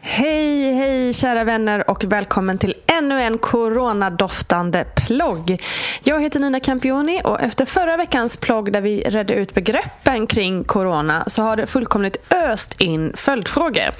Hej, 0.00 0.72
hej 0.72 1.12
kära 1.12 1.44
vänner 1.44 1.90
och 1.90 2.04
välkommen 2.04 2.58
till 2.58 2.74
ännu 2.86 3.22
en 3.22 3.38
coronadoftande 3.38 4.84
plogg. 4.96 5.62
Jag 6.02 6.22
heter 6.22 6.40
Nina 6.40 6.60
Campioni 6.60 7.20
och 7.24 7.40
efter 7.40 7.64
förra 7.64 7.96
veckans 7.96 8.36
plogg 8.36 8.72
där 8.72 8.80
vi 8.80 9.02
redde 9.02 9.34
ut 9.34 9.54
begreppen 9.54 10.26
kring 10.26 10.64
corona 10.64 11.24
så 11.26 11.42
har 11.42 11.56
det 11.56 11.66
fullkomligt 11.66 12.32
öst 12.32 12.80
in 12.80 13.12
följdfrågor. 13.16 13.90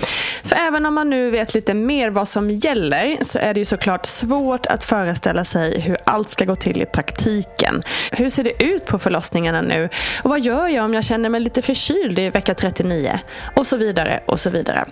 För 0.43 0.57
även 0.57 0.87
om 0.87 0.95
man 0.95 1.11
nu 1.11 1.31
vet 1.31 1.55
lite 1.55 1.75
mer 1.75 2.11
vad 2.11 2.29
som 2.29 2.51
gäller 2.51 3.19
så 3.23 3.39
är 3.39 3.55
det 3.55 3.61
ju 3.61 3.65
såklart 3.65 4.07
svårt 4.07 4.67
att 4.67 4.85
föreställa 4.85 5.45
sig 5.45 5.81
hur 5.81 5.97
allt 6.05 6.31
ska 6.31 6.45
gå 6.45 6.57
till 6.57 6.83
i 6.83 6.87
praktiken. 6.87 7.83
Hur 8.13 8.31
ser 8.31 8.45
det 8.45 8.65
ut 8.65 8.87
på 8.87 8.99
förlossningarna 8.99 9.61
nu? 9.61 9.89
Och 10.23 10.31
vad 10.31 10.41
gör 10.41 10.69
jag 10.69 10.85
om 10.85 10.95
jag 10.95 11.05
känner 11.05 11.29
mig 11.29 11.41
lite 11.41 11.63
förkyld 11.63 12.19
i 12.19 12.31
vecka 12.31 12.55
39? 12.55 13.21
Och 13.57 13.67
så 13.67 13.77
vidare 13.77 14.21
och 14.27 14.41
så 14.41 14.51
vidare. 14.51 14.85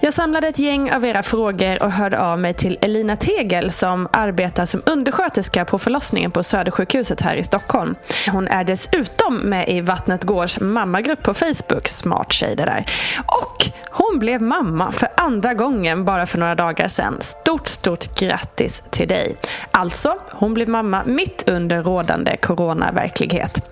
Jag 0.00 0.14
samlade 0.26 0.48
ett 0.48 0.58
gäng 0.58 0.92
av 0.92 1.04
era 1.04 1.22
frågor 1.22 1.82
och 1.82 1.92
hörde 1.92 2.20
av 2.20 2.38
mig 2.38 2.54
till 2.54 2.78
Elina 2.80 3.16
Tegel 3.16 3.70
som 3.70 4.08
arbetar 4.12 4.64
som 4.64 4.82
undersköterska 4.86 5.64
på 5.64 5.78
förlossningen 5.78 6.30
på 6.30 6.42
Södersjukhuset 6.42 7.20
här 7.20 7.36
i 7.36 7.42
Stockholm. 7.42 7.94
Hon 8.32 8.48
är 8.48 8.64
dessutom 8.64 9.36
med 9.36 9.68
i 9.68 9.80
Vattnet 9.80 10.24
Gårds 10.24 10.60
mammagrupp 10.60 11.22
på 11.22 11.34
Facebook, 11.34 11.88
smart 11.88 12.32
tjej 12.32 12.56
det 12.56 12.64
där. 12.64 12.84
Och 13.26 13.70
hon 13.90 14.18
blev 14.18 14.42
mamma 14.42 14.92
för 14.92 15.08
andra 15.16 15.54
gången 15.54 16.04
bara 16.04 16.26
för 16.26 16.38
några 16.38 16.54
dagar 16.54 16.88
sedan. 16.88 17.16
Stort, 17.20 17.68
stort 17.68 18.18
grattis 18.18 18.82
till 18.90 19.08
dig. 19.08 19.36
Alltså, 19.70 20.18
hon 20.30 20.54
blev 20.54 20.68
mamma 20.68 21.02
mitt 21.04 21.48
under 21.48 21.82
rådande 21.82 22.36
coronaverklighet. 22.36 23.70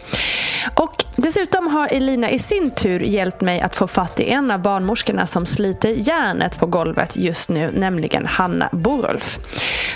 Och 0.75 1.05
dessutom 1.17 1.67
har 1.67 1.89
Elina 1.89 2.31
i 2.31 2.39
sin 2.39 2.71
tur 2.71 3.01
hjälpt 3.01 3.41
mig 3.41 3.61
att 3.61 3.77
få 3.77 3.87
fatt 3.87 4.21
i 4.21 4.31
en 4.31 4.51
av 4.51 4.63
barnmorskorna 4.63 5.27
som 5.27 5.47
sliter 5.47 5.89
järnet 5.89 6.59
på 6.59 6.67
golvet 6.67 7.17
just 7.17 7.49
nu, 7.49 7.71
nämligen 7.75 8.27
Hanna 8.27 8.69
Borulf. 8.73 9.39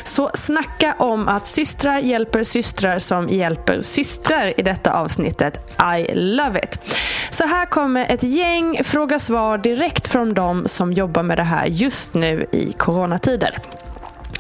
Så 0.05 0.31
snacka 0.35 0.95
om 0.99 1.29
att 1.29 1.47
systrar 1.47 1.99
hjälper 1.99 2.45
systrar 2.45 2.99
som 2.99 3.29
hjälper 3.29 3.83
systrar 3.83 4.61
i 4.61 4.63
detta 4.63 4.93
avsnittet. 4.93 5.75
I 5.99 6.15
love 6.15 6.61
it! 6.61 6.97
Så 7.31 7.47
här 7.47 7.67
kommer 7.67 8.07
ett 8.07 8.23
gäng 8.23 8.85
fråga-svar 8.85 9.59
direkt 9.59 10.09
från 10.09 10.35
de 10.35 10.69
som 10.69 10.93
jobbar 10.93 11.23
med 11.23 11.39
det 11.39 11.43
här 11.43 11.67
just 11.67 12.15
nu 12.15 12.47
i 12.53 12.73
coronatider. 12.73 13.59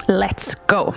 Let's 0.06 0.58
go! 0.66 0.94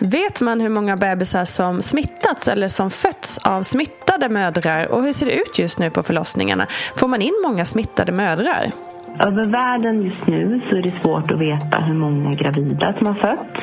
Vet 0.00 0.40
man 0.40 0.60
hur 0.60 0.68
många 0.68 0.96
bebisar 0.96 1.44
som 1.44 1.82
smittats 1.82 2.48
eller 2.48 2.68
som 2.68 2.90
fötts 2.90 3.38
av 3.38 3.62
smittade 3.62 4.28
mödrar 4.28 4.86
och 4.86 5.02
hur 5.02 5.12
ser 5.12 5.26
det 5.26 5.32
ut 5.32 5.58
just 5.58 5.78
nu 5.78 5.90
på 5.90 6.02
förlossningarna? 6.02 6.66
Får 6.96 7.08
man 7.08 7.22
in 7.22 7.34
många 7.46 7.64
smittade 7.64 8.12
mödrar? 8.12 8.70
Över 9.20 9.44
världen 9.44 10.02
just 10.02 10.26
nu 10.26 10.60
så 10.68 10.76
är 10.76 10.82
det 10.82 11.02
svårt 11.02 11.30
att 11.30 11.40
veta 11.40 11.78
hur 11.78 11.94
många 11.94 12.32
gravida 12.32 12.94
som 12.98 13.06
har 13.06 13.14
fött 13.14 13.56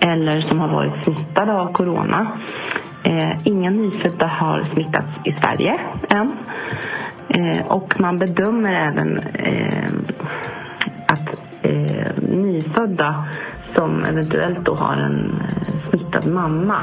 eller 0.00 0.48
som 0.48 0.60
har 0.60 0.68
varit 0.68 1.04
smittade 1.04 1.52
av 1.52 1.72
corona. 1.72 2.38
Eh, 3.04 3.46
inga 3.46 3.70
nyfödda 3.70 4.26
har 4.26 4.64
smittats 4.64 5.06
i 5.24 5.32
Sverige 5.32 5.80
än. 6.10 6.32
Eh, 7.28 7.66
och 7.66 8.00
man 8.00 8.18
bedömer 8.18 8.72
även 8.72 9.18
eh, 9.18 9.90
att 11.06 11.40
eh, 11.62 12.30
nyfödda 12.30 13.24
som 13.76 14.04
eventuellt 14.04 14.64
då 14.64 14.74
har 14.74 14.96
en 14.96 15.40
eh, 15.40 15.90
smittad 15.90 16.26
mamma 16.26 16.78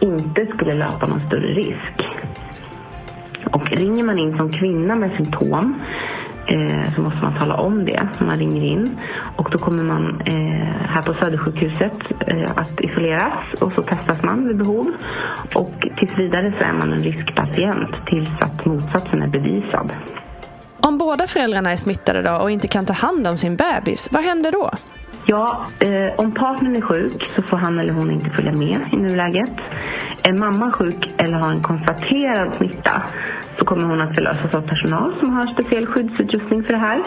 inte 0.00 0.46
skulle 0.46 0.74
löpa 0.74 1.06
någon 1.06 1.26
större 1.26 1.54
risk. 1.54 2.08
Och 3.52 3.70
ringer 3.70 4.04
man 4.04 4.18
in 4.18 4.36
som 4.36 4.52
kvinna 4.52 4.96
med 4.96 5.10
symptom 5.16 5.74
eh, 6.46 6.94
så 6.94 7.00
måste 7.00 7.18
man 7.22 7.38
tala 7.38 7.54
om 7.54 7.84
det 7.84 8.08
när 8.18 8.26
man 8.26 8.38
ringer 8.38 8.64
in. 8.64 8.98
Och 9.36 9.50
då 9.50 9.58
kommer 9.58 9.82
man 9.84 10.20
eh, 10.20 10.68
här 10.68 11.02
på 11.02 11.14
Södersjukhuset 11.14 11.98
eh, 12.26 12.50
att 12.56 12.80
isoleras 12.80 13.60
och 13.60 13.72
så 13.72 13.82
testas 13.82 14.22
man 14.22 14.48
vid 14.48 14.56
behov. 14.56 14.86
Och 15.54 15.88
tills 15.98 16.18
vidare 16.18 16.52
så 16.58 16.64
är 16.64 16.72
man 16.72 16.92
en 16.92 17.02
riskpatient 17.02 18.06
tills 18.06 18.30
att 18.40 18.66
motsatsen 18.66 19.22
är 19.22 19.28
bevisad. 19.28 19.92
Om 20.82 20.98
båda 20.98 21.26
föräldrarna 21.26 21.70
är 21.70 21.76
smittade 21.76 22.22
då 22.22 22.32
och 22.32 22.50
inte 22.50 22.68
kan 22.68 22.86
ta 22.86 22.92
hand 22.92 23.26
om 23.26 23.36
sin 23.36 23.56
bebis, 23.56 24.08
vad 24.12 24.22
händer 24.22 24.52
då? 24.52 24.70
Ja, 25.26 25.66
eh, 25.80 26.24
om 26.24 26.34
partnern 26.34 26.76
är 26.76 26.80
sjuk 26.80 27.30
så 27.34 27.42
får 27.42 27.56
han 27.56 27.78
eller 27.78 27.92
hon 27.92 28.10
inte 28.10 28.30
följa 28.30 28.52
med 28.52 28.88
i 28.92 28.96
nuläget. 28.96 29.56
Är 30.28 30.38
mamman 30.38 30.72
sjuk 30.72 31.14
eller 31.18 31.38
har 31.38 31.52
en 31.52 31.62
konstaterad 31.62 32.54
smitta 32.54 33.02
så 33.58 33.64
kommer 33.64 33.84
hon 33.84 34.00
att 34.00 34.14
förlösas 34.14 34.54
av 34.54 34.62
personal 34.62 35.14
som 35.20 35.32
har 35.36 35.54
speciell 35.54 35.86
skyddsutrustning 35.86 36.64
för 36.64 36.72
det 36.72 36.78
här. 36.78 37.02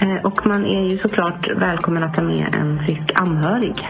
Eh, 0.00 0.24
och 0.24 0.46
man 0.46 0.66
är 0.66 0.88
ju 0.88 0.98
såklart 0.98 1.48
välkommen 1.56 2.04
att 2.04 2.14
ta 2.14 2.22
med 2.22 2.54
en 2.54 2.78
frisk 2.86 3.10
anhörig. 3.14 3.88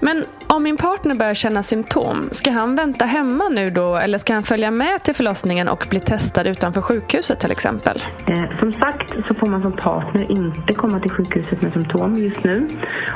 Men 0.00 0.24
om 0.46 0.62
min 0.62 0.76
partner 0.76 1.14
börjar 1.14 1.34
känna 1.34 1.62
symptom, 1.62 2.28
ska 2.30 2.50
han 2.50 2.74
vänta 2.74 3.04
hemma 3.04 3.44
nu 3.48 3.70
då 3.70 3.96
eller 3.96 4.18
ska 4.18 4.34
han 4.34 4.42
följa 4.42 4.70
med 4.70 5.02
till 5.02 5.14
förlossningen 5.14 5.68
och 5.68 5.86
bli 5.90 6.00
testad 6.00 6.46
utanför 6.46 6.80
sjukhuset 6.82 7.40
till 7.40 7.52
exempel? 7.52 8.02
Eh, 8.26 8.58
som 8.58 8.72
sagt 8.72 9.14
så 9.28 9.34
får 9.34 9.46
man 9.46 9.62
som 9.62 9.72
partner 9.72 10.30
inte 10.30 10.72
komma 10.72 11.00
till 11.00 11.10
sjukhuset 11.10 11.62
med 11.62 11.72
symptom 11.72 12.14
just 12.14 12.44
nu. 12.44 12.68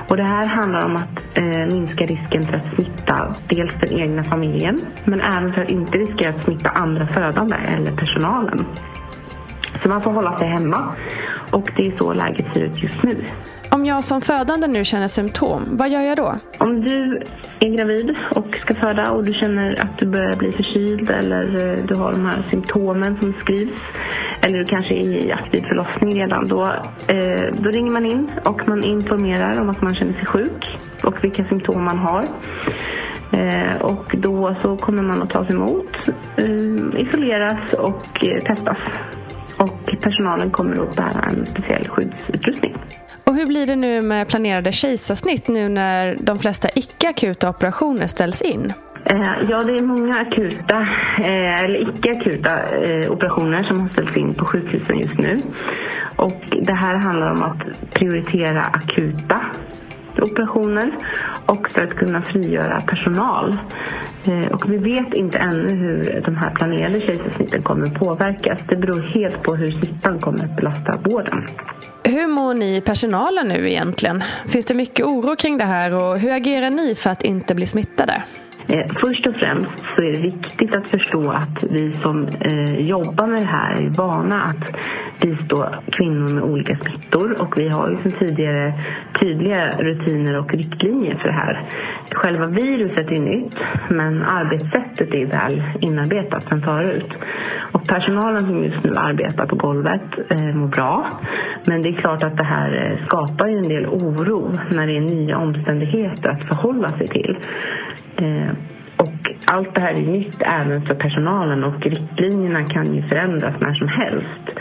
Och 0.09 0.17
det 0.17 0.23
här 0.23 0.47
handlar 0.47 0.85
om 0.85 0.97
att 0.97 1.39
eh, 1.39 1.77
minska 1.77 2.05
risken 2.05 2.43
för 2.43 2.53
att 2.53 2.75
smitta 2.75 3.35
dels 3.49 3.75
den 3.81 3.99
egna 3.99 4.25
familjen 4.25 4.81
men 5.05 5.21
även 5.21 5.53
för 5.53 5.63
att 5.63 5.71
inte 5.71 5.99
riskera 5.99 6.31
att 6.31 6.43
smitta 6.45 6.69
andra 6.69 7.07
födande 7.07 7.57
eller 7.57 7.97
personalen. 7.97 8.67
Så 9.83 9.89
man 9.89 10.03
får 10.03 10.11
hålla 10.11 10.39
sig 10.39 10.49
hemma 10.49 10.95
och 11.53 11.73
det 11.77 11.83
är 11.83 11.97
så 11.97 12.13
läget 12.13 12.47
ser 12.55 12.63
ut 12.63 12.83
just 12.83 13.03
nu. 13.03 13.25
Om 13.71 13.87
jag 13.87 14.05
som 14.05 14.21
födande 14.21 14.67
nu 14.67 14.85
känner 14.85 15.09
symptom, 15.09 15.63
vad 15.73 15.91
gör 15.91 16.01
jag 16.01 16.17
då? 16.17 16.35
Om 16.59 16.81
du 16.81 17.23
är 17.61 17.77
gravid 17.77 18.17
och 18.35 18.47
ska 18.65 18.75
föda 18.75 19.11
och 19.11 19.25
du 19.25 19.33
känner 19.33 19.83
att 19.83 19.99
du 19.99 20.07
börjar 20.07 20.37
bli 20.37 20.53
förkyld 20.53 21.11
eller 21.11 21.45
eh, 21.45 21.85
du 21.85 21.95
har 21.95 22.13
de 22.13 22.25
här 22.27 22.49
symptomen 22.51 23.17
som 23.21 23.33
skrivs 23.41 23.81
eller 24.43 24.59
du 24.59 24.65
kanske 24.65 24.95
är 24.95 25.27
i 25.27 25.33
aktiv 25.33 25.63
förlossning 25.69 26.21
redan, 26.21 26.49
då, 26.49 26.63
eh, 27.09 27.55
då 27.63 27.71
ringer 27.71 27.93
man 27.93 28.07
in 28.07 28.31
och 28.45 28.69
man 28.69 28.85
informerar 28.85 29.61
om 29.61 29.71
att 29.71 29.83
man 29.83 29.95
känner 29.95 30.13
sig 30.13 30.27
sjuk 30.27 30.79
och 31.05 31.25
vilka 31.25 31.45
symptom 31.45 31.85
man 31.85 31.99
har. 31.99 32.23
Eh, 33.33 33.77
och 33.83 34.15
då 34.19 34.57
så 34.63 34.77
kommer 34.77 35.03
man 35.03 35.23
att 35.23 35.31
tas 35.31 35.51
emot, 35.51 35.97
isoleras 36.99 37.73
och 37.73 38.25
testas. 38.47 38.79
Och 39.59 40.01
personalen 40.01 40.51
kommer 40.51 40.83
att 40.83 40.97
bära 40.97 41.23
en 41.31 41.47
speciell 41.47 41.89
skyddsutrustning. 41.89 42.77
Och 43.25 43.35
hur 43.35 43.47
blir 43.47 43.67
det 43.67 43.77
nu 43.77 44.01
med 44.01 44.29
planerade 44.29 44.73
kejsarsnitt 44.73 45.49
nu 45.49 45.69
när 45.69 46.17
de 46.21 46.39
flesta 46.39 46.69
icke-akuta 46.75 47.51
operationer 47.51 48.07
ställs 48.07 48.43
in? 48.43 48.73
Eh, 49.05 49.51
ja, 49.51 49.63
det 49.63 49.73
är 49.73 49.83
många 49.83 50.15
akuta 50.15 50.81
eh, 51.19 51.65
eller 51.65 51.89
icke-akuta 51.89 52.61
eh, 52.85 53.13
operationer 53.13 53.63
som 53.63 53.81
har 53.81 53.89
ställts 53.89 54.17
in 54.17 54.35
på 54.35 54.45
sjukhusen 54.45 54.99
just 54.99 55.19
nu. 55.19 55.37
Och 56.17 56.43
det 56.63 56.75
här 56.75 56.95
handlar 56.95 57.31
om 57.31 57.43
att 57.43 57.91
prioritera 57.95 58.63
akuta 58.63 59.41
operationer 60.19 60.99
och 61.47 61.69
för 61.71 61.83
att 61.83 61.95
kunna 61.95 62.23
frigöra 62.23 62.81
personal. 62.81 63.59
Eh, 64.27 64.53
och 64.53 64.73
vi 64.73 64.77
vet 64.77 65.15
inte 65.15 65.39
ännu 65.39 65.69
hur 65.69 66.23
de 66.25 66.37
här 66.37 66.55
planerade 66.55 67.01
kejsarsnitten 67.01 67.63
kommer 67.63 67.87
att 67.87 67.95
påverkas. 67.95 68.61
Det 68.69 68.77
beror 68.77 69.01
helt 69.01 69.43
på 69.43 69.55
hur 69.55 69.69
smittan 69.69 70.19
kommer 70.19 70.45
att 70.45 70.57
belasta 70.57 70.99
vården. 71.05 71.47
Hur 72.05 72.27
mår 72.27 72.55
ni 72.55 72.81
personalen 72.81 73.49
nu 73.49 73.71
egentligen? 73.71 74.23
Finns 74.49 74.67
det 74.67 74.75
mycket 74.75 75.07
oro 75.07 75.37
kring 75.37 75.59
det 75.59 75.65
här 75.65 75.95
och 75.95 76.19
hur 76.19 76.33
agerar 76.33 76.71
ni 76.71 76.95
för 76.95 77.11
att 77.11 77.23
inte 77.23 77.55
bli 77.55 77.67
smittade? 77.67 78.23
Eh, 78.73 78.87
först 79.05 79.27
och 79.27 79.35
främst 79.35 79.79
så 79.97 80.05
är 80.05 80.13
det 80.13 80.23
viktigt 80.23 80.75
att 80.75 80.91
förstå 80.91 81.31
att 81.31 81.65
vi 81.71 81.95
som 81.95 82.27
eh, 82.41 82.81
jobbar 82.87 83.27
med 83.27 83.41
det 83.41 83.47
här 83.47 83.83
är 83.83 83.91
vana 83.91 84.43
att 84.43 84.77
bistå 85.23 85.75
kvinnor 85.93 86.29
med 86.35 86.43
olika 86.43 86.77
smittor 86.77 87.43
och 87.43 87.59
vi 87.59 87.69
har 87.69 87.91
ju 87.91 87.97
sedan 87.97 88.19
tidigare 88.19 88.75
tydliga 89.21 89.71
rutiner 89.71 90.39
och 90.39 90.55
riktlinjer 90.55 91.15
för 91.15 91.29
det 91.29 91.35
här. 91.35 91.69
Själva 92.11 92.47
viruset 92.47 93.11
är 93.11 93.21
nytt 93.21 93.59
men 93.91 94.23
arbetssättet 94.23 95.15
är 95.15 95.27
väl 95.27 95.63
inarbetat 95.81 96.43
sedan 96.43 96.61
förut. 96.61 97.13
Och 97.73 97.87
personalen 97.89 98.41
som 98.41 98.65
just 98.65 98.85
nu 98.85 98.91
arbetar 98.97 99.47
på 99.47 99.57
golvet 99.57 100.31
eh, 100.31 100.55
mår 100.55 100.69
bra. 100.69 101.11
Men 101.67 101.83
det 101.83 101.89
är 101.89 102.01
klart 102.01 102.23
att 102.23 102.37
det 102.37 102.45
här 102.45 102.71
eh, 102.85 103.07
skapar 103.07 103.47
ju 103.47 103.57
en 103.57 103.69
del 103.69 103.87
oro 103.87 104.53
när 104.71 104.87
det 104.87 104.97
är 104.97 105.01
nya 105.01 105.39
omständigheter 105.39 106.29
att 106.29 106.49
förhålla 106.49 106.89
sig 106.89 107.09
till. 107.09 107.39
Eh, 108.17 108.51
allt 109.45 109.75
det 109.75 109.81
här 109.81 109.93
är 109.93 110.07
nytt 110.07 110.43
även 110.43 110.87
för 110.87 110.95
personalen 110.95 111.65
och 111.65 111.81
riktlinjerna 111.81 112.65
kan 112.65 112.95
ju 112.95 113.03
förändras 113.03 113.55
när 113.61 113.75
som 113.75 113.89
helst. 113.89 114.59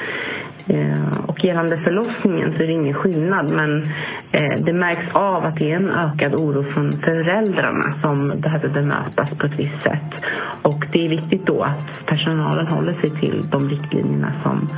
Eh, 0.68 1.20
och 1.28 1.44
gällande 1.44 1.78
förlossningen 1.78 2.52
så 2.52 2.64
är 2.64 2.68
det 2.68 2.74
ingen 2.74 2.94
skillnad 2.94 3.52
men 3.52 3.84
eh, 4.32 4.64
det 4.66 4.74
märks 4.74 5.16
av 5.16 5.46
att 5.46 5.56
det 5.56 5.72
är 5.72 5.76
en 5.76 5.90
ökad 5.90 6.36
oro 6.36 6.64
från 6.74 6.92
föräldrarna 6.92 7.96
som 8.02 8.42
behöver 8.42 8.70
bemötas 8.70 9.30
på 9.30 9.46
ett 9.46 9.60
visst 9.60 9.82
sätt. 9.82 10.26
Och 10.62 10.86
det 10.92 11.06
är 11.06 11.10
viktigt 11.10 11.46
då 11.46 11.64
att 11.64 12.06
personalen 12.06 12.68
håller 12.68 12.94
sig 12.94 13.10
till 13.10 13.50
de 13.50 13.70
riktlinjerna 13.70 14.34
som, 14.44 14.70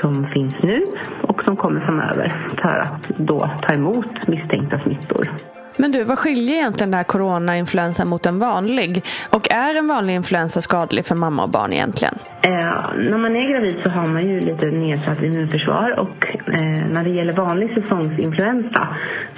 som 0.00 0.26
finns 0.26 0.62
nu 0.62 0.82
och 1.22 1.42
som 1.42 1.56
kommer 1.56 1.80
framöver 1.80 2.28
för 2.62 2.78
att 2.78 3.08
då 3.16 3.50
ta 3.62 3.74
emot 3.74 4.28
misstänkta 4.28 4.78
smittor. 4.78 5.30
Men 5.76 5.92
du, 5.92 6.04
vad 6.04 6.18
skiljer 6.18 6.54
egentligen 6.54 6.90
den 6.90 6.98
här 6.98 7.04
coronainfluensan 7.04 8.08
mot 8.08 8.26
en 8.26 8.38
vanlig? 8.38 9.04
Och 9.30 9.50
är 9.50 9.78
en 9.78 9.88
vanlig 9.88 10.14
influensa 10.14 10.60
skadlig 10.60 11.06
för 11.06 11.14
mamma 11.14 11.42
och 11.42 11.50
barn 11.50 11.72
egentligen? 11.72 12.14
Eh, 12.42 12.50
när 13.10 13.18
man 13.18 13.36
är 13.36 13.52
gravid 13.52 13.76
så 13.84 13.90
har 13.90 14.06
man 14.06 14.26
ju 14.28 14.40
lite 14.40 14.66
nedsatt 14.66 15.22
immunförsvar 15.22 15.98
och 15.98 16.26
eh, 16.54 16.86
när 16.92 17.04
det 17.04 17.10
gäller 17.10 17.32
vanlig 17.32 17.70
säsongsinfluensa 17.74 18.88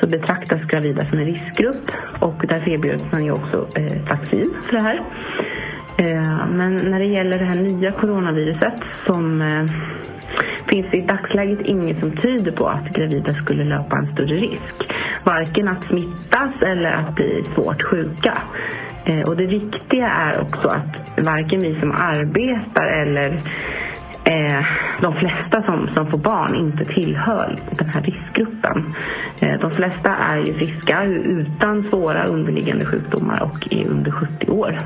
så 0.01 0.07
betraktas 0.07 0.61
gravida 0.61 1.09
som 1.09 1.19
en 1.19 1.25
riskgrupp 1.25 1.91
och 2.21 2.45
därför 2.49 2.71
erbjuds 2.71 3.05
man 3.13 3.25
ju 3.25 3.33
också 3.33 3.69
eh, 3.77 4.09
vaccin 4.09 4.55
för 4.67 4.73
det 4.73 4.83
här. 4.83 5.01
Eh, 5.99 6.47
men 6.49 6.77
när 6.77 6.99
det 6.99 7.07
gäller 7.07 7.39
det 7.39 7.45
här 7.45 7.57
nya 7.57 7.93
coronaviruset 7.93 8.81
som 9.07 9.43
eh, 9.43 9.65
finns 10.71 10.87
det 10.91 10.97
i 10.97 11.01
dagsläget 11.01 11.61
inget 11.61 12.01
som 12.01 12.11
tyder 12.17 12.53
på 12.53 12.69
att 12.69 12.89
gravida 12.89 13.35
skulle 13.35 13.65
löpa 13.65 13.97
en 13.97 14.13
större 14.13 14.35
risk. 14.35 14.77
Varken 15.29 15.69
att 15.69 15.85
smittas 15.85 16.63
eller 16.63 16.91
att 16.91 17.15
bli 17.15 17.45
svårt 17.55 17.83
sjuka. 17.83 18.39
Eh, 19.05 19.29
och 19.29 19.37
det 19.37 19.47
viktiga 19.47 20.09
är 20.09 20.41
också 20.41 20.69
att 20.69 21.19
varken 21.27 21.61
vi 21.61 21.79
som 21.79 21.93
arbetar 21.93 22.87
eller 22.87 23.33
eh, 24.25 24.65
de 25.01 25.15
flesta 25.15 25.63
som, 25.63 25.89
som 25.95 26.11
får 26.11 26.19
barn 26.19 26.55
inte 26.55 26.85
tillhör 26.85 27.57
den 27.71 27.89
här 27.89 28.03
riskgruppen. 28.03 28.95
Eh, 29.41 29.61
de 29.61 29.71
flesta 29.71 30.17
är 30.17 30.37
ju 30.37 30.55
friska 30.55 31.05
utan 31.05 31.91
svåra 31.91 32.25
underliggande 32.25 32.87
sjukdomar 32.87 33.43
och 33.43 33.75
är 33.75 33.87
under 33.87 34.11
70 34.11 34.51
år. 34.51 34.79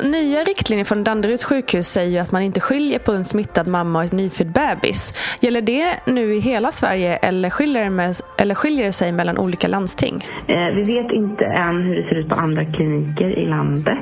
Nya 0.00 0.40
riktlinjer 0.44 0.84
från 0.84 1.04
Danderyds 1.04 1.44
sjukhus 1.44 1.86
säger 1.86 2.22
att 2.22 2.32
man 2.32 2.42
inte 2.42 2.60
skiljer 2.60 2.98
på 2.98 3.12
en 3.12 3.24
smittad 3.24 3.68
mamma 3.68 3.98
och 3.98 4.04
ett 4.04 4.12
nyfödd 4.12 4.52
bebis. 4.52 5.14
Gäller 5.40 5.62
det 5.62 5.96
nu 6.06 6.34
i 6.34 6.40
hela 6.40 6.70
Sverige 6.70 7.16
eller 7.16 7.50
skiljer 7.50 7.84
det, 7.84 7.90
med, 7.90 8.14
eller 8.38 8.54
skiljer 8.54 8.86
det 8.86 8.92
sig 8.92 9.12
mellan 9.12 9.38
olika 9.38 9.68
landsting? 9.68 10.14
Eh, 10.48 10.74
vi 10.74 10.82
vet 10.82 11.12
inte 11.12 11.44
än 11.44 11.82
hur 11.82 11.94
det 11.96 12.08
ser 12.08 12.14
ut 12.14 12.28
på 12.28 12.34
andra 12.34 12.64
kliniker 12.64 13.38
i 13.38 13.46
landet. 13.46 13.98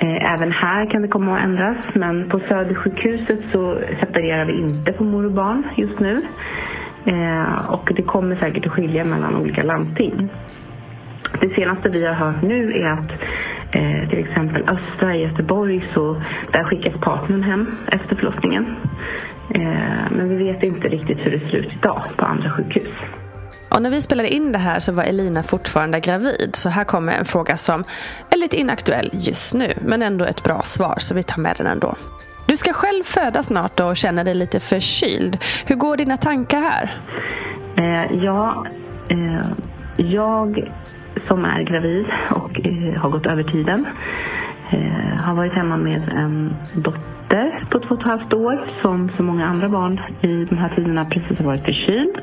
Eh, 0.00 0.32
även 0.34 0.52
här 0.52 0.90
kan 0.90 1.02
det 1.02 1.08
komma 1.08 1.36
att 1.36 1.44
ändras 1.44 1.76
men 1.94 2.28
på 2.28 2.40
Södersjukhuset 2.48 3.40
så 3.52 3.78
separerar 4.00 4.44
vi 4.44 4.52
inte 4.52 4.92
på 4.92 5.04
mor 5.04 5.24
och 5.26 5.32
barn 5.32 5.66
just 5.76 6.00
nu. 6.00 6.14
Eh, 7.04 7.70
och 7.70 7.92
det 7.96 8.02
kommer 8.02 8.36
säkert 8.36 8.66
att 8.66 8.72
skilja 8.72 9.04
mellan 9.04 9.36
olika 9.36 9.62
landsting. 9.62 10.28
Det 11.40 11.54
senaste 11.54 11.88
vi 11.88 12.06
har 12.06 12.14
hört 12.14 12.42
nu 12.42 12.72
är 12.72 12.92
att 12.92 13.10
eh, 13.72 14.08
till 14.10 14.18
exempel 14.18 14.68
Östra 14.68 15.16
i 15.16 15.22
Göteborg 15.22 15.90
så 15.94 16.22
där 16.52 16.64
skickas 16.64 17.00
partnern 17.00 17.42
hem 17.42 17.66
efter 17.86 18.16
förlossningen. 18.16 18.76
Eh, 19.54 20.10
men 20.10 20.28
vi 20.28 20.44
vet 20.44 20.64
inte 20.64 20.88
riktigt 20.88 21.18
hur 21.18 21.30
det 21.30 21.50
ser 21.50 21.56
ut 21.56 21.72
idag 21.78 22.02
på 22.16 22.24
andra 22.24 22.50
sjukhus. 22.50 22.94
Och 23.70 23.82
när 23.82 23.90
vi 23.90 24.00
spelade 24.00 24.28
in 24.28 24.52
det 24.52 24.58
här 24.58 24.78
så 24.78 24.92
var 24.92 25.04
Elina 25.04 25.42
fortfarande 25.42 26.00
gravid. 26.00 26.50
Så 26.52 26.68
här 26.68 26.84
kommer 26.84 27.12
en 27.12 27.24
fråga 27.24 27.56
som 27.56 27.84
är 28.30 28.38
lite 28.38 28.56
inaktuell 28.56 29.10
just 29.12 29.54
nu. 29.54 29.72
Men 29.82 30.02
ändå 30.02 30.24
ett 30.24 30.44
bra 30.44 30.62
svar 30.62 30.94
så 30.98 31.14
vi 31.14 31.22
tar 31.22 31.42
med 31.42 31.54
den 31.58 31.66
ändå. 31.66 31.94
Du 32.46 32.56
ska 32.56 32.72
själv 32.72 33.02
föda 33.04 33.42
snart 33.42 33.80
och 33.80 33.96
känner 33.96 34.24
dig 34.24 34.34
lite 34.34 34.60
förkyld. 34.60 35.38
Hur 35.66 35.76
går 35.76 35.96
dina 35.96 36.16
tankar 36.16 36.60
här? 36.60 36.90
Eh, 37.76 38.24
ja, 38.24 38.66
eh, 39.08 39.46
jag 39.96 40.72
som 41.28 41.44
är 41.44 41.62
gravid 41.62 42.06
och 42.30 42.66
eh, 42.66 43.00
har 43.00 43.10
gått 43.10 43.26
över 43.26 43.42
tiden. 43.42 43.86
Eh, 44.70 45.24
har 45.24 45.34
varit 45.34 45.52
hemma 45.52 45.76
med 45.76 46.08
en 46.08 46.54
dotter 46.74 47.64
på 47.70 47.78
två 47.78 47.94
och 47.94 48.00
ett 48.00 48.08
halvt 48.08 48.32
år 48.32 48.70
som 48.82 49.10
så 49.16 49.22
många 49.22 49.46
andra 49.46 49.68
barn 49.68 50.00
i 50.20 50.44
de 50.44 50.58
här 50.58 50.68
tiderna 50.76 51.04
precis 51.04 51.38
har 51.38 51.46
varit 51.46 51.64
förkyld. 51.64 52.18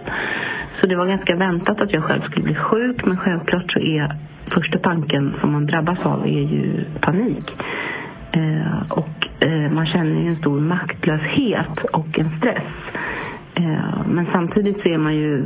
Så 0.81 0.87
det 0.87 0.95
var 0.95 1.05
ganska 1.05 1.35
väntat 1.35 1.81
att 1.81 1.93
jag 1.93 2.03
själv 2.03 2.21
skulle 2.21 2.43
bli 2.43 2.55
sjuk 2.55 3.05
men 3.05 3.17
självklart 3.17 3.71
så 3.71 3.79
är 3.79 4.15
första 4.47 4.79
tanken 4.79 5.33
som 5.41 5.51
man 5.51 5.65
drabbas 5.65 6.05
av 6.05 6.21
är 6.23 6.41
ju 6.41 6.85
panik. 7.01 7.51
Eh, 8.31 8.81
och 8.91 9.45
eh, 9.47 9.71
man 9.71 9.85
känner 9.85 10.21
en 10.21 10.31
stor 10.31 10.59
maktlöshet 10.59 11.83
och 11.93 12.19
en 12.19 12.37
stress. 12.37 12.73
Eh, 13.55 14.07
men 14.07 14.27
samtidigt 14.31 14.81
så 14.81 14.89
är 14.89 14.97
man 14.97 15.15
ju 15.15 15.43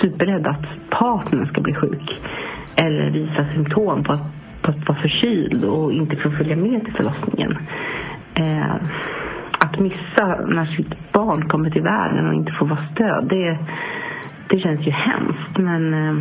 superrädd 0.00 0.46
att 0.46 0.90
partnern 0.90 1.46
ska 1.46 1.60
bli 1.60 1.74
sjuk 1.74 2.20
eller 2.76 3.10
visa 3.10 3.46
symptom 3.54 4.04
på 4.04 4.12
att, 4.12 4.32
på 4.62 4.70
att 4.70 4.88
vara 4.88 4.98
förkyld 4.98 5.64
och 5.64 5.92
inte 5.92 6.16
få 6.16 6.30
följa 6.30 6.56
med 6.56 6.84
till 6.84 6.94
förlossningen. 6.94 7.58
Eh, 8.34 8.74
att 9.64 9.78
missa 9.78 10.26
när 10.46 10.66
sitt 10.76 11.12
barn 11.12 11.48
kommer 11.48 11.70
till 11.70 11.82
världen 11.82 12.28
och 12.28 12.34
inte 12.34 12.52
få 12.52 12.64
vara 12.64 12.78
stöd, 12.78 13.26
det, 13.28 13.58
det 14.48 14.58
känns 14.58 14.80
ju 14.86 14.90
hemskt. 14.90 15.58
Men, 15.58 15.94
eh, 15.94 16.16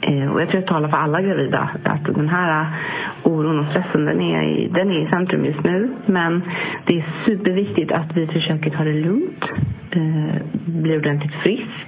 eh, 0.00 0.32
och 0.32 0.40
jag 0.40 0.48
tror 0.48 0.60
jag 0.62 0.66
talar 0.66 0.88
för 0.88 0.96
alla 0.96 1.22
gravida 1.22 1.70
att 1.84 2.04
den 2.04 2.28
här 2.28 2.66
oron 3.22 3.58
och 3.58 3.66
stressen 3.66 4.04
den 4.04 4.20
är, 4.20 4.42
i, 4.42 4.68
den 4.68 4.90
är 4.90 5.08
i 5.08 5.10
centrum 5.12 5.44
just 5.44 5.64
nu. 5.64 5.90
Men 6.06 6.42
det 6.86 6.98
är 6.98 7.04
superviktigt 7.24 7.92
att 7.92 8.16
vi 8.16 8.26
försöker 8.26 8.70
ta 8.70 8.84
det 8.84 8.92
lugnt, 8.92 9.44
eh, 9.90 10.42
bli 10.66 10.96
ordentligt 10.98 11.34
frisk 11.34 11.81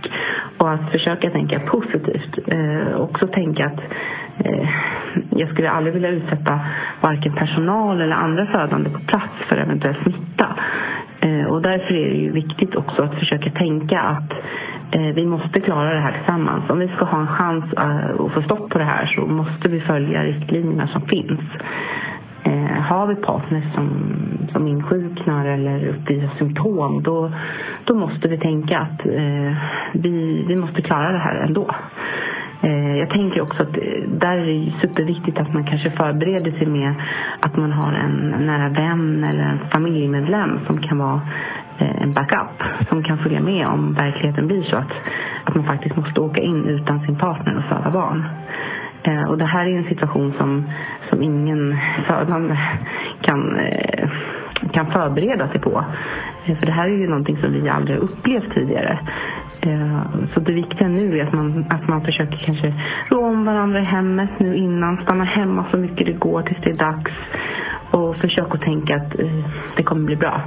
att 0.69 0.91
försöka 0.91 1.31
tänka 1.31 1.61
positivt. 1.61 2.39
Eh, 2.49 3.01
också 3.01 3.27
tänka 3.27 3.67
att 3.67 3.81
eh, 4.47 4.69
jag 5.31 5.49
skulle 5.49 5.71
aldrig 5.71 5.95
vilja 5.95 6.09
utsätta 6.11 6.61
varken 7.01 7.33
personal 7.33 8.01
eller 8.01 8.17
andra 8.17 8.47
födande 8.47 8.91
på 8.91 8.99
plats 9.01 9.33
för 9.49 9.57
eventuell 9.57 9.95
smitta. 10.03 10.47
Eh, 11.21 11.45
och 11.47 11.63
därför 11.63 11.95
är 11.95 12.09
det 12.11 12.17
ju 12.17 12.31
viktigt 12.33 12.75
också 12.75 13.03
att 13.03 13.15
försöka 13.19 13.51
tänka 13.51 14.01
att 14.01 14.33
eh, 14.91 15.15
vi 15.15 15.27
måste 15.27 15.61
klara 15.61 15.95
det 15.95 16.01
här 16.01 16.13
tillsammans. 16.13 16.71
Om 16.71 16.79
vi 16.79 16.89
ska 16.89 17.05
ha 17.05 17.21
en 17.21 17.27
chans 17.27 17.65
eh, 17.73 18.21
att 18.21 18.33
få 18.33 18.43
stopp 18.43 18.71
på 18.71 18.79
det 18.79 18.85
här 18.85 19.07
så 19.07 19.21
måste 19.27 19.69
vi 19.69 19.81
följa 19.81 20.23
riktlinjerna 20.25 20.89
som 20.89 21.01
finns. 21.01 21.41
Eh, 22.45 22.81
har 22.83 23.07
vi 23.07 23.15
partners 23.15 23.75
som, 23.75 23.89
som 24.53 24.69
insjuknar 24.69 25.47
eller 25.47 25.89
uppvisar 25.89 26.31
symptom 26.39 27.03
då, 27.03 27.33
då 27.85 27.95
måste 27.95 28.29
vi 28.29 28.39
tänka 28.39 28.79
att 28.79 29.07
eh, 29.07 29.53
vi, 29.93 30.45
vi 30.49 30.57
måste 30.57 30.83
klara 30.83 31.13
det 31.13 31.19
här 31.19 31.37
ändå. 31.37 31.71
Eh, 32.65 32.97
jag 32.97 33.11
tänker 33.11 33.41
också 33.41 33.63
att 33.63 33.77
eh, 33.77 34.09
där 34.09 34.37
är 34.37 34.47
det 34.47 34.73
superviktigt 34.81 35.39
att 35.39 35.55
man 35.55 35.65
kanske 35.65 35.91
förbereder 35.91 36.51
sig 36.59 36.67
med 36.67 36.95
att 37.41 37.57
man 37.57 37.73
har 37.73 37.93
en 37.93 38.47
nära 38.47 38.69
vän 38.69 39.25
eller 39.25 39.43
en 39.43 39.61
familjemedlem 39.75 40.59
som 40.67 40.79
kan 40.79 40.99
vara 40.99 41.21
eh, 41.79 42.03
en 42.03 42.13
backup 42.13 42.63
som 42.89 43.03
kan 43.03 43.19
följa 43.19 43.41
med 43.41 43.67
om 43.67 43.95
verkligheten 43.95 44.47
blir 44.47 44.63
så 44.63 44.77
att, 44.77 44.93
att 45.45 45.55
man 45.55 45.65
faktiskt 45.65 45.97
måste 45.97 46.21
åka 46.21 46.41
in 46.41 46.65
utan 46.65 47.01
sin 47.01 47.17
partner 47.17 47.57
och 47.57 47.65
föda 47.65 47.91
barn. 47.91 48.25
Eh, 49.07 49.31
och 49.31 49.39
det 49.39 49.47
här 49.47 49.67
är 49.67 49.79
en 49.79 49.89
situation 49.89 50.35
som, 50.39 50.65
som 51.11 51.23
ingen 51.23 51.79
födande 52.07 52.59
kan, 53.21 53.59
eh, 53.59 54.09
kan 54.73 54.93
förbereda 54.93 55.49
sig 55.49 55.61
på. 55.61 55.85
Eh, 56.47 56.57
för 56.59 56.67
det 56.67 56.73
här 56.73 56.85
är 56.85 56.99
ju 56.99 57.09
någonting 57.09 57.37
som 57.37 57.53
vi 57.53 57.69
aldrig 57.69 57.97
har 57.97 58.05
upplevt 58.05 58.55
tidigare. 58.55 58.99
Eh, 59.63 60.03
så 60.35 60.41
det 60.41 60.53
viktiga 60.53 60.89
nu 60.89 61.19
är 61.19 61.27
att 61.27 61.33
man, 61.33 61.67
att 61.71 61.89
man 61.89 62.05
försöker 62.05 62.37
kanske 62.37 62.75
rå 63.11 63.27
om 63.27 63.45
varandra 63.45 63.81
i 63.81 63.85
hemmet 63.85 64.31
nu 64.39 64.57
innan. 64.57 65.03
Stanna 65.03 65.25
hemma 65.25 65.67
så 65.71 65.77
mycket 65.77 66.07
det 66.07 66.13
går 66.13 66.43
tills 66.43 66.61
det 66.65 66.71
är 66.71 66.93
dags. 66.93 67.13
Och 67.91 68.17
försök 68.17 68.55
att 68.55 68.61
tänka 68.61 68.97
att 68.97 69.19
eh, 69.19 69.45
det 69.77 69.83
kommer 69.83 70.05
bli 70.05 70.17
bra. 70.17 70.43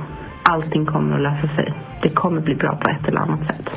Allting 0.49 0.85
kommer 0.85 1.15
att 1.15 1.21
lösa 1.21 1.55
sig. 1.55 1.73
Det 2.01 2.15
kommer 2.15 2.41
bli 2.41 2.55
bra 2.55 2.75
på 2.75 2.89
ett 2.89 3.07
eller 3.07 3.19
annat 3.19 3.47
sätt. 3.47 3.69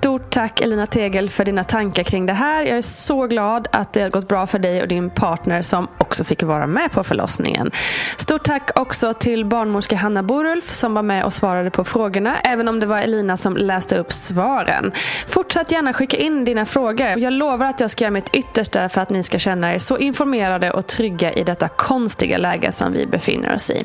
Stort 0.00 0.30
tack 0.30 0.60
Elina 0.60 0.86
Tegel 0.86 1.30
för 1.30 1.44
dina 1.44 1.64
tankar 1.64 2.02
kring 2.02 2.26
det 2.26 2.32
här. 2.32 2.62
Jag 2.62 2.78
är 2.78 2.82
så 2.82 3.26
glad 3.26 3.68
att 3.72 3.92
det 3.92 4.02
har 4.02 4.10
gått 4.10 4.28
bra 4.28 4.46
för 4.46 4.58
dig 4.58 4.82
och 4.82 4.88
din 4.88 5.10
partner 5.10 5.62
som 5.62 5.88
också 5.98 6.24
fick 6.24 6.42
vara 6.42 6.66
med 6.66 6.92
på 6.92 7.04
förlossningen. 7.04 7.70
Stort 8.16 8.44
tack 8.44 8.70
också 8.74 9.14
till 9.14 9.44
barnmorska 9.44 9.96
Hanna 9.96 10.22
Borulf 10.22 10.72
som 10.72 10.94
var 10.94 11.02
med 11.02 11.24
och 11.24 11.32
svarade 11.32 11.70
på 11.70 11.84
frågorna, 11.84 12.36
även 12.44 12.68
om 12.68 12.80
det 12.80 12.86
var 12.86 12.98
Elina 12.98 13.36
som 13.36 13.56
läste 13.56 13.98
upp 13.98 14.12
svaren. 14.12 14.92
Fortsätt 15.28 15.72
gärna 15.72 15.92
skicka 15.92 16.16
in 16.16 16.44
dina 16.44 16.66
frågor. 16.66 17.18
Jag 17.18 17.32
lovar 17.32 17.66
att 17.66 17.80
jag 17.80 17.90
ska 17.90 18.04
göra 18.04 18.12
mitt 18.12 18.36
yttersta 18.36 18.88
för 18.88 19.00
att 19.00 19.10
ni 19.10 19.22
ska 19.22 19.38
känna 19.38 19.74
er 19.74 19.78
så 19.78 19.98
informerade 19.98 20.70
och 20.70 20.86
trygga 20.86 21.32
i 21.32 21.44
detta 21.44 21.68
konstiga 21.68 22.38
läge 22.38 22.72
som 22.72 22.92
vi 22.92 23.06
befinner 23.06 23.54
oss 23.54 23.70
i. 23.70 23.84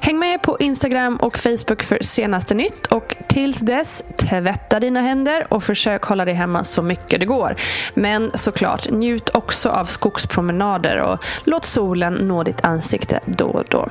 Häng 0.00 0.18
med 0.18 0.42
på 0.42 0.56
Instagram 0.60 1.16
och 1.16 1.38
Facebook 1.38 1.82
för 1.82 1.98
senaste 2.00 2.54
nytt 2.54 2.86
och 2.86 3.16
tills 3.28 3.60
dess, 3.60 4.04
tvätta 4.16 4.80
dina 4.80 5.00
händer 5.00 5.37
vinter 5.38 5.54
och 5.54 5.64
försök 5.64 6.02
hålla 6.04 6.24
dig 6.24 6.34
hemma 6.34 6.64
så 6.64 6.82
mycket 6.82 7.20
det 7.20 7.26
går. 7.26 7.56
Men 7.94 8.30
såklart, 8.34 8.90
njut 8.90 9.30
också 9.34 9.68
av 9.68 9.84
skogspromenader 9.84 10.98
och 10.98 11.24
låt 11.44 11.64
solen 11.64 12.14
nå 12.14 12.42
ditt 12.42 12.64
ansikte 12.64 13.20
då 13.26 13.46
och 13.46 13.64
då. 13.68 13.88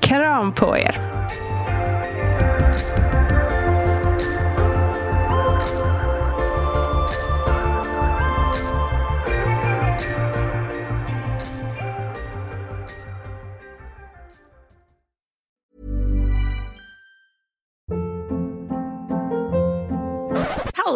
Kram 0.00 0.52
på 0.52 0.76
er! 0.76 0.98